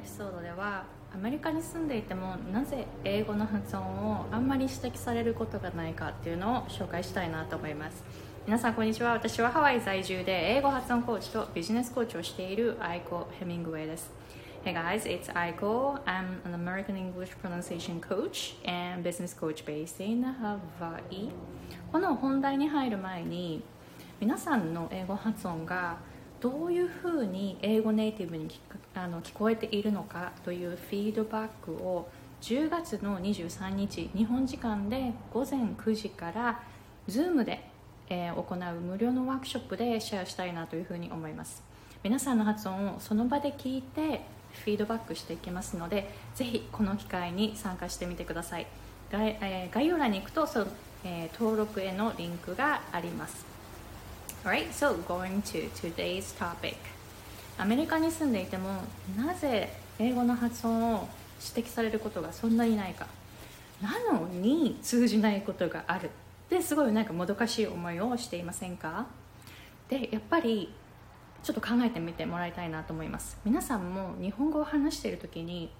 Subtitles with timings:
[0.00, 0.84] ピソードでは
[1.14, 8.02] アメリカに住んでいてもなぜ英語の発音をあんまり指摘されることがないかっていうのを紹介したいなと思います
[8.46, 14.10] 皆さんこんにちは私はハワイ在住で英語発音コーチとビジネスコーチをしているアイコ・ヘミングウェイです
[14.62, 15.98] Hey guys, it's Aiko.
[16.04, 21.30] I'm an American English pronunciation coach and business coach based in Hawaii.
[21.90, 23.62] この本題に入る前に
[24.20, 25.96] 皆さんの英語発音が
[26.40, 28.48] どういうふうに英語ネイティブに
[28.94, 32.08] あの聞こえているのかというフィードバックを
[32.40, 36.62] 10月の23日日本時間で午前9時から
[37.08, 37.62] Zoom で、
[38.08, 41.62] えー、行う無料のワークショップでシェアしたいなというふうに思います。
[42.02, 44.22] 皆さんの発音をその場で聞いて
[44.64, 48.66] フィードバックしていきますのでぜひこの機会に参加してみてください。
[49.12, 50.66] 概,、えー、概要欄に行くとその、
[51.04, 53.59] えー、登録へのリンクがあります。
[54.42, 56.74] Alright, so going to today's topic.
[57.58, 58.70] アメリカに住んでいても
[59.14, 61.08] なぜ英語の発音を
[61.54, 63.06] 指摘されることがそんなにないか。
[63.82, 66.10] なのに通じないことがある
[66.48, 69.04] ですごいなんかもどかしい思いをしていませんか？
[69.90, 70.72] でやっぱり
[71.42, 73.36] ちょっと考えてみてもらいたいなと思います。
[73.44, 75.70] 皆さんも日本語を話している時に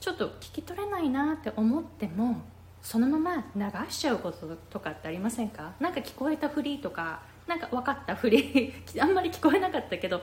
[0.00, 2.42] ちょっと聞き取れないなって思っても
[2.82, 5.74] そのまま流しちゃうこととかってありませんか？
[5.78, 8.72] なんか聞こえたふりとかなんか分かったふり。
[9.00, 10.22] あんまり聞こえなかったけど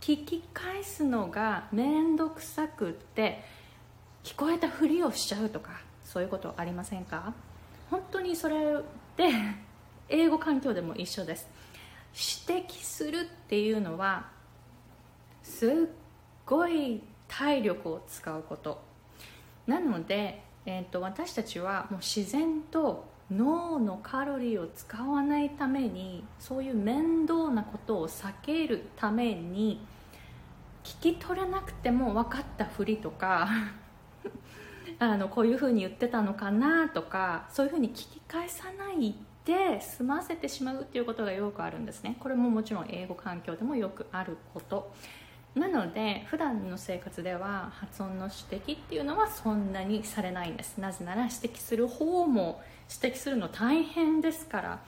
[0.00, 3.42] 聞き返すのが面倒くさくって
[4.24, 5.70] 聞こえたふりをしちゃうとか
[6.04, 7.32] そういうことありませんか？
[7.90, 8.74] 本当にそれ
[9.16, 9.30] で
[10.08, 11.48] 英語環境でも一緒です。
[12.48, 14.26] 指摘するっていうのは
[15.42, 15.70] すっ
[16.46, 18.82] ごい体力を使うこと。
[19.66, 29.80] なので、えーと、私たちはもう自然と脳のカロリーを使わないためにそういう面倒なことを避けるために
[30.82, 33.48] 聞き取れなくても分かったふりとか
[34.98, 42.16] あのこういうふうに言ってたのかなとかそういうふうに聞き返さないで済ませてしまうっていうことがよくあるんですね。
[42.20, 44.92] これももちろん英語環境でもよくあること。
[45.58, 50.78] なので普段の生活では発音の指摘っていうのはそんなにされないんです。
[50.78, 52.62] なぜなら指摘する方も
[53.02, 54.78] 指摘するの大変ですから。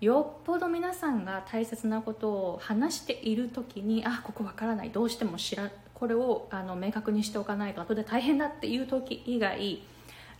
[0.00, 4.90] よっぽど皆さんが大切なことを話している時にあここわからない。
[4.90, 7.80] どうしても知らこれをあの明確にしておかないと。
[7.80, 9.58] 後で大変だっていう時以外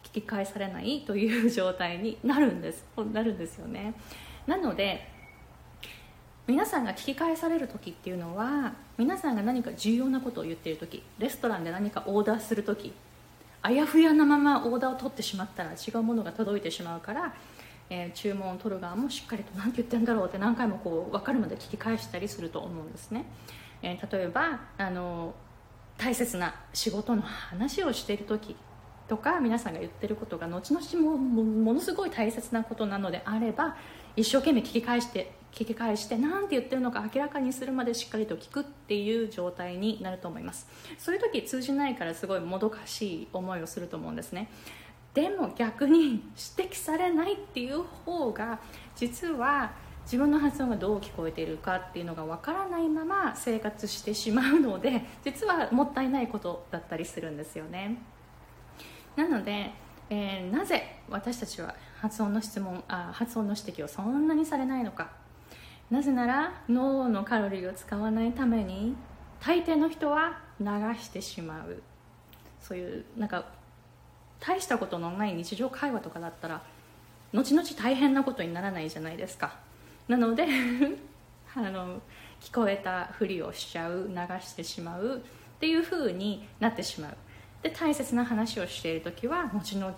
[0.05, 2.84] 聞き返されないという状態になるんです。
[3.12, 3.95] なるんですよね。
[4.47, 5.18] なので
[6.48, 12.94] 皆さんが聞き返される時っていうのは皆さんが何か重要なことを言っている時レストランで何かオーダーする時
[13.60, 17.34] あやふやなままオーダーを取ってしまったら違うものが届いてしまうから、
[17.91, 23.26] えー、注文を取る側もしっかりと何て言ってんだろうって何回もこう分かるまで聞き返したりすると思うんですね、
[23.82, 25.34] えー、例えばあの
[25.98, 28.56] 大切な仕事の話をしている時
[29.09, 33.77] とか皆さんが言ってることが後々もものすごい大切なことなのであれば
[34.17, 40.69] 一生懸命聞き返して聞き返して何て言ってるのか明らかにするまでしっかりと聞くっていう状態になると思います。
[40.99, 44.51] そういう時通じないからすごいもどかしい思いをすると思うんですね。
[45.15, 46.23] でも逆に
[46.59, 48.61] 指摘されないっていう方が
[48.95, 49.73] 実は
[50.05, 57.99] 自分の発音がどう聞こえているかっていうのがわからないまま生活してしまうので実はもったいないことだったりするんですよね。
[59.17, 59.73] なので、
[60.11, 65.11] えー、なぜ私たちは発音の質問あ発音の指摘をそんなにされないのか。
[65.91, 68.95] なぜなら脳のカロリーを使わないために
[69.41, 70.67] 大抵の人は流
[71.01, 71.83] してしまう。
[72.61, 73.47] そういうなんか
[74.41, 76.63] 大したことのない日常会話とかだったら
[77.33, 79.57] 後々大変なことにならないじゃないですか。
[80.07, 80.47] なので
[81.55, 82.01] あの
[82.41, 87.17] 聞こえたふりをしちゃう流してしまうっていう風になってしまう。
[87.63, 89.95] で大切な話をしている時は後々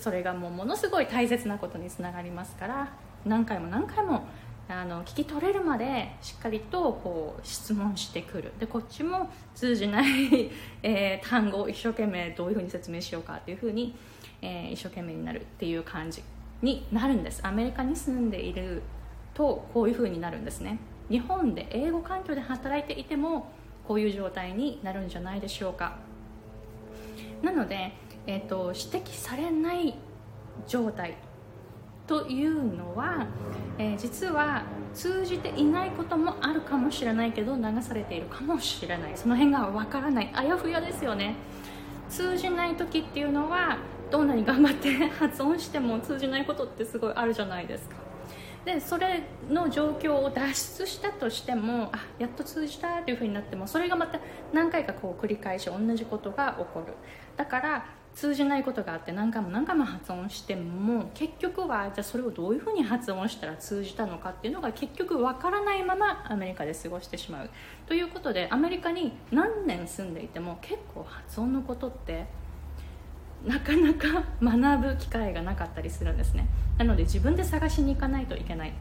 [0.00, 2.92] それがもうものすごい大切なことにつながりますから
[3.24, 4.24] 何回も何回も
[4.68, 8.52] あの聞き取れるまでしっかりとこう質問してくる。
[8.58, 10.50] でこっちも通じない、
[10.82, 13.94] えー、単語を一生懸命どういうふうに説明しようかっていうふうに、
[14.42, 16.22] えー、一生懸命になるっていう感じ
[16.62, 17.46] になるんです。
[17.46, 18.82] アメリカに住んでいる
[19.34, 20.78] とこういうふうになるんですね。
[21.08, 23.52] 日本で英語環境で働いていても
[23.86, 25.96] こういう状態になるんじゃないでしょうか。
[27.46, 27.92] なので、
[28.26, 29.94] えーと、指摘されない
[30.66, 31.16] 状態
[32.08, 33.28] というのは、
[33.78, 39.12] えー、実は通じていないこともあるかもしれないけど流されているかもしれない。
[39.14, 40.30] その辺がわからない。
[40.34, 41.36] あやふやですよね。
[42.08, 43.78] 通じない時っていうのは
[44.10, 47.94] どんなに頑張って発音しても通じないことってすごいあるじゃないですか。
[48.66, 54.18] でそれの状況を脱出したとしてもあやっと通じたというふうになってもそれがまた
[54.52, 56.94] 何回かこう繰り返し同じことが起こる。
[57.36, 67.50] だから通じないことがあって何回も何回も発音しても結局はじゃそれをどういうふうに発音したら通じたのかっていうのが結局わからないままアメリカで過ごしてしまう。
[67.86, 72.26] ということでアメリカに何年住んでいても結構発音のことって
[73.44, 76.48] なかなか学ぶ機会がなかったりするんですね。
[76.78, 78.72] なので自分で探しに行かないといけない。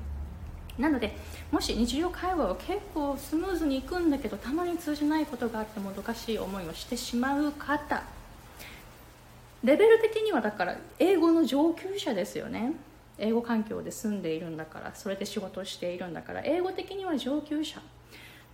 [0.80, 1.16] なので
[1.52, 8.04] もし日常会話を結構スムーズにいくんだけどたまに通じないことがあってもどかしい思いをしてしまう方。
[9.64, 12.74] レベル的にはだから英語の上級者ですよね。
[13.18, 17.80] 英語環境で住んでいるんだからそれで仕事をしているんだから英語的には上級者。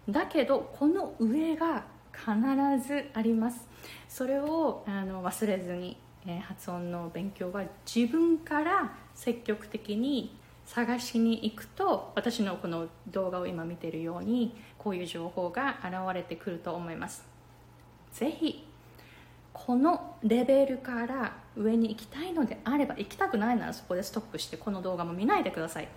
[0.08, 1.84] だけどこの上が
[2.14, 2.32] 必
[2.88, 3.71] ずあります。
[4.12, 5.96] それをあの忘れずに、
[6.28, 17.26] え、発音の勉強は自分から積極的に探しに行くと私のこの動画を今見ているようにこういう情報が現れてくると思います。
[18.12, 18.68] ぜひ
[19.54, 25.88] このレベルから上に行きたいのであれば行きたくないならそこでストップしてこの動画も見ないでください。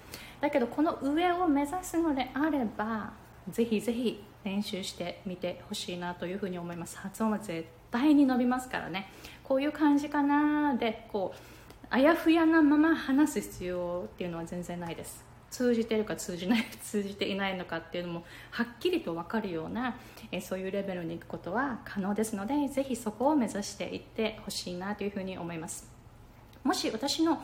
[0.41, 6.99] だけどこの上を目指すのであればぜひぜひ練習してみてほしいなというふうに思います。
[6.99, 9.11] 発音は絶対に伸びますからね。
[9.43, 15.25] こういう感じかなでこうあやふやなまま話す必要っていうのは全然ないです。
[15.51, 19.97] 通じてるか通じない 通じていないのかっていうのもはっきりと分かるような、
[20.33, 25.89] えそういうレベルに行くことは可能ですのでぜひそこを目指していってほしいなというふうに思います。
[26.65, 27.41] もし私の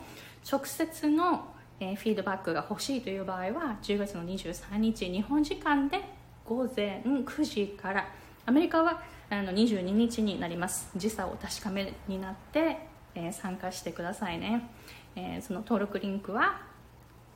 [0.51, 1.50] 直接の
[1.81, 5.99] えーフィードバックが欲しいという場合は10月の23日日本時間で
[6.45, 8.07] 午前9時から
[8.45, 9.01] アメリカは
[9.31, 12.77] あの22日になります時差を確かめになって、
[13.15, 14.69] えー、参加してくださいね、
[15.15, 16.61] えー、その登録リンクは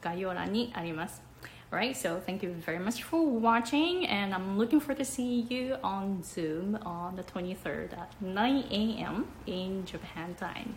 [0.01, 1.23] 概要欄にあります
[1.71, 5.75] Alright, so thank you very much for watching, and I'm looking forward to see you
[5.83, 9.25] on Zoom on the 23rd at 9 a.m.
[9.47, 10.75] in Japan time.